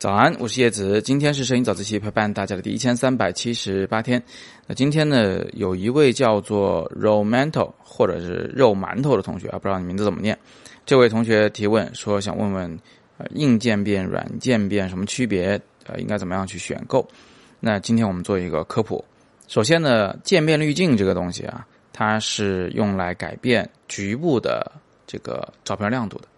[0.00, 1.02] 早安，我是叶子。
[1.02, 4.22] 今天是摄影早自习陪伴大家的第一千三百七十八天。
[4.66, 10.38] 那今天呢，有一位叫做 Romanto 或者是肉馒头的同学啊，不知道你名字怎么念。
[10.86, 12.78] 这位同学提问说，想问问
[13.34, 15.60] 硬渐变、软渐变什么区别？
[15.86, 17.06] 呃，应该怎么样去选购？
[17.60, 19.04] 那今天我们做一个科普。
[19.48, 24.72] 首先呢，渐变滤镜这个东西啊，它是用来改变局部的
[25.06, 26.28] 这个照片亮度的。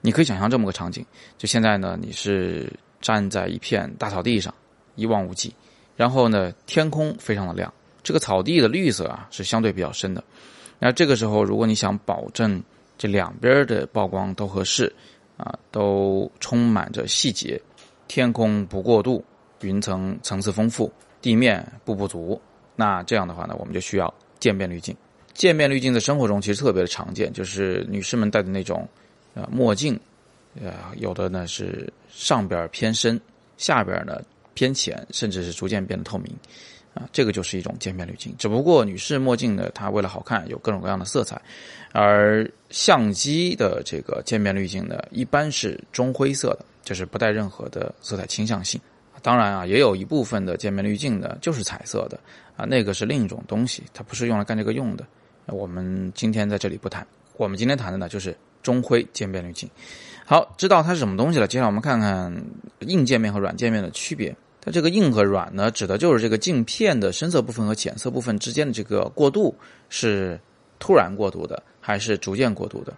[0.00, 1.04] 你可以想象这么个场景，
[1.38, 4.54] 就现在呢，你是站在一片大草地上，
[4.94, 5.54] 一望无际，
[5.96, 7.72] 然后呢，天空非常的亮，
[8.02, 10.22] 这个草地的绿色啊是相对比较深的。
[10.78, 12.62] 那这个时候，如果你想保证
[12.98, 14.92] 这两边的曝光都合适，
[15.36, 17.60] 啊，都充满着细节，
[18.08, 19.24] 天空不过度，
[19.60, 22.40] 云层层次丰富，地面不不足，
[22.76, 24.96] 那这样的话呢，我们就需要渐变滤镜。
[25.32, 28.88] 渐变滤镜在生活中其实特别的常见，就是女士们戴的那种。
[29.34, 29.98] 啊，墨镜，
[30.62, 33.20] 呃，有的呢是上边偏深，
[33.56, 34.22] 下边呢
[34.54, 36.32] 偏浅，甚至是逐渐变得透明，
[36.94, 38.32] 啊，这个就是一种渐变滤镜。
[38.38, 41.40] 只不过女士墨镜呢，它为了好看，有各种各样的色彩，
[41.90, 48.80] 而相机的这个渐变滤镜呢，一般是中灰色的，就是不带任何的色彩倾向性。
[49.20, 52.20] 当然啊，也有一部分的渐变滤镜呢，就是彩色的，
[52.56, 55.04] 啊，那个是另一种东西，它不是用来干这个用的。
[55.46, 57.04] 我们今天在这里不谈，
[57.36, 58.36] 我们今天谈的呢，就是。
[58.64, 59.70] 中灰渐变滤镜，
[60.26, 61.46] 好，知道它是什么东西了。
[61.46, 62.34] 接下来我们看看
[62.80, 64.34] 硬渐变和软渐变的区别。
[64.60, 69.54] 它这个硬和软呢，指的就是这个镜片的深色部分和浅色部分之间的这个过渡
[69.90, 70.40] 是
[70.78, 72.94] 突然过渡的，还是逐渐过渡的？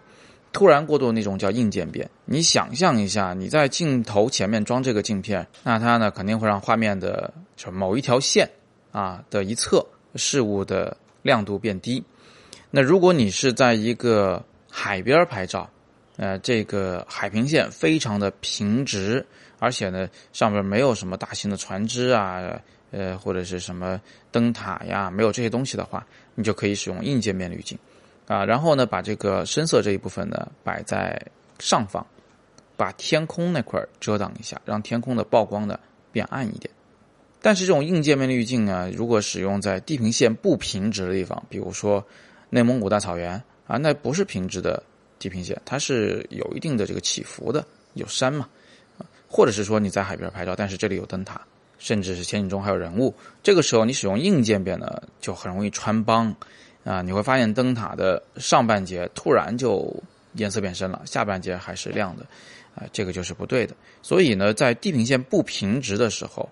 [0.53, 2.09] 突然过渡那种叫硬渐变。
[2.23, 7.31] 你想象一下，你在镜头前面装这个镜片，那它呢肯定会让画面的
[7.73, 8.49] 某一条线
[8.93, 12.01] 啊的一侧事物的亮度变低。
[12.71, 14.43] 那如果你是在一个
[14.79, 15.67] 海边拍照，
[16.17, 19.25] 呃，这个海平线非常的平直，
[19.57, 22.61] 而且呢，上面没有什么大型的船只啊，
[22.91, 23.99] 呃，或者是什么
[24.31, 27.75] 灯塔呀，没有这些东西的话，你就可以使用硬界面滤镜，
[28.27, 31.19] 啊，然后呢，把这个深色这一部分呢摆在
[31.57, 32.05] 上方，
[32.75, 35.79] 把天空那块遮挡一下，让天空的曝光呢
[36.11, 36.71] 变暗一点。
[37.41, 42.05] 但是这种硬界面滤镜呢，如果使用在地平线不平直的地方，比如说
[42.51, 43.41] 内蒙古大草原。
[43.67, 44.81] 啊，那不是平直的
[45.19, 48.47] 地平线，它是有一定的这个起伏的，有山嘛，
[49.27, 51.41] 或者是说你在海边拍照，但是这里有灯塔，
[51.77, 53.13] 甚至是前景中还有人物，
[53.43, 56.33] 这个时候你使用硬渐变呢，就很容易穿帮，
[56.85, 59.93] 啊，你会发现灯塔的上半截突然就
[60.35, 62.25] 颜色变深了，下半截还是亮的，
[62.73, 63.75] 啊，这个就是不对的。
[64.01, 66.47] 所以呢，在地平线不平直的时候，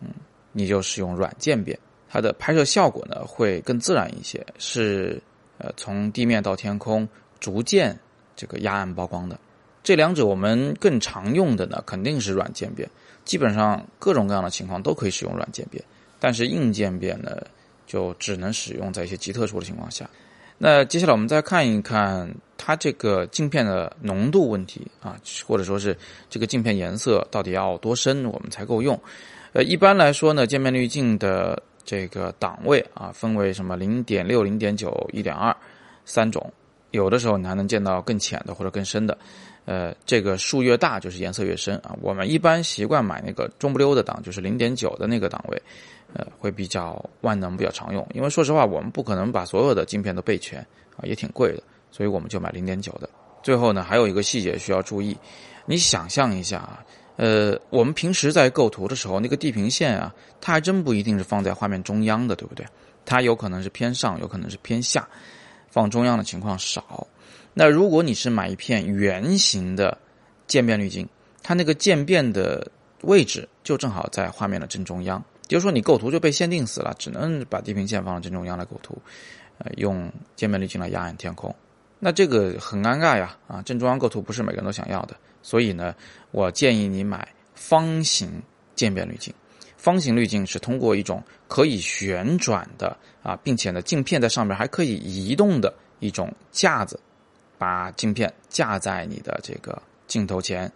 [0.00, 0.08] 嗯，
[0.52, 5.20] 你就使用软渐变，它的拍摄效果呢会更自然一些，是。
[5.58, 7.96] 呃，从地面到天空，逐渐
[8.34, 9.38] 这个压暗曝光的，
[9.84, 12.88] 这两者我们更常用的呢，肯定是软渐变。
[13.24, 15.82] 基本上各种各样的情况都可以使用软渐变，
[16.18, 17.40] 但是硬渐变呢，
[17.86, 20.10] 就只能使用在一些极特殊的情况下。
[20.58, 22.28] 那接下来我们再看一看
[22.58, 25.16] 它这个镜片的浓度问题啊，
[25.46, 25.96] 或者说是
[26.28, 29.00] 这个镜片颜色到底要多深，我们才够用。
[29.52, 31.62] 呃，一般来说呢，渐变滤镜的。
[31.84, 35.54] 这个档位啊，分为什么零点六、零点九、一点二
[36.04, 36.52] 三种，
[36.90, 39.16] 有的时候你还能见到更浅的或者更深的，
[39.64, 41.96] 呃，这个数越大就是颜色越深啊。
[42.00, 45.62] 我们一般习惯买那个中不溜的档，就是零点九的那个档位，
[46.14, 48.06] 呃，会比较万能、比较常用。
[48.14, 50.60] 因为说实话，我们不可能把所有的镜片都备全
[50.96, 53.08] 啊，也挺贵的，所以我们就买零点九的。
[53.42, 55.16] 最后呢，还有一个细节需要注意，
[55.66, 56.84] 你想象一下啊。
[57.16, 62.66] 呃，我们平时在构图的时候，那个地平线啊，它还真不一定是放在画面中央的，对不对？
[63.04, 65.06] 它有可能是偏上，有可能是偏下，
[65.70, 67.06] 放中央的情况少。
[67.52, 69.96] 那如果你是买一片圆形的
[70.46, 71.08] 渐变滤镜，
[71.42, 72.66] 它那个渐变的
[73.02, 78.98] 位置就正好在画面的正中央，也就是说你构图就被限定死了，只能把地平线放在正中央来构图，
[79.58, 81.54] 呃，用渐变滤镜来压暗天空。
[82.04, 85.16] 那这个很尴尬呀，啊，正中央构图不是每个人都想要的。
[85.40, 85.94] 所以呢，
[86.32, 88.42] 我建议你买方形
[88.74, 89.32] 渐变滤镜。
[89.78, 97.00] 方形滤镜是通过一种可以旋转的啊，并且呢，镜片在上面还可以移动的一种架子，
[97.56, 100.70] 把镜片架在你的这个镜头前。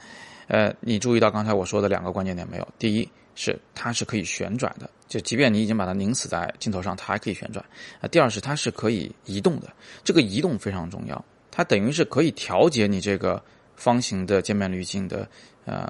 [0.47, 2.67] 呃，你注意到刚才我说的两个关键点没有？
[2.79, 3.07] 第一
[3.41, 7.65] 是它是可以旋转的，就即便你已经把它拧死在镜头上，它还可以旋转。
[8.01, 13.43] 啊，第二是它是可以移动的，这个移动非常重要，它等于是可以调节你这个。
[13.79, 15.25] 方形的渐变滤镜的，
[15.65, 15.89] 呃，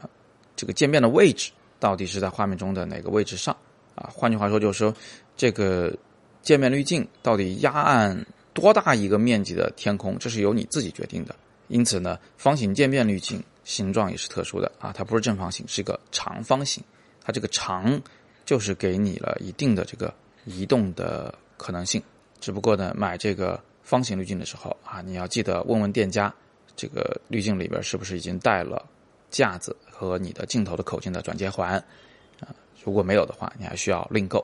[0.55, 1.51] 这个渐变的位置
[1.81, 3.57] 到底是在画面中的哪个位置上？
[3.95, 4.95] 啊，换句话说，就是说
[5.39, 5.97] 这个
[6.43, 11.35] 渐变滤镜到底压暗多大一个面积的天空，这是由你自己决定的。
[11.69, 16.85] 因此呢，方形渐变滤镜形状也是特殊的啊，它不是正方形，是一个长方形。
[17.29, 18.01] 它这个长
[18.47, 20.11] 就是给你了一定的这个
[20.47, 22.03] 移动的可能性。
[22.41, 26.35] 只不过呢，买这个方形滤镜的时候啊，你要记得问问店家，
[26.75, 28.83] 这个滤镜里边是不是已经带了
[29.29, 31.75] 架子和你的镜头的口径的转接环
[32.41, 32.49] 啊？
[32.83, 34.43] 如果没有的话，你还需要另购。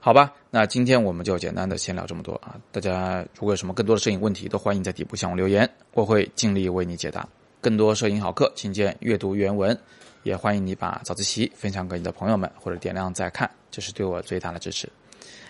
[0.00, 2.56] 好吧，那今天我们就简单的先聊这么多啊！
[2.72, 7.28] 大家如果有什么更多的摄影问题，都欢迎在底部向我留言，我会尽力为你解答。
[7.60, 9.78] 更多摄影好课，请见阅读原文。
[10.26, 14.88] 也欢迎你把早自习分享给你的朋友们，或者点亮再看，这是对我最大的支持。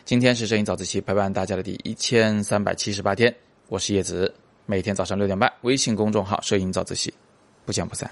[0.04, 3.34] 今天是摄影早自习陪伴大家的第一千三百七十八天，
[3.68, 4.30] 我是叶子，
[4.66, 7.10] 每天早上六点半，微信公众号“摄影早自习”，
[7.64, 8.10] 不见不散。